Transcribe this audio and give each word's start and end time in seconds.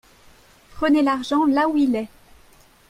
Prenez 0.71 1.03
l’argent 1.03 1.45
là 1.45 1.69
où 1.69 1.77
il 1.77 1.95
est 1.95 2.09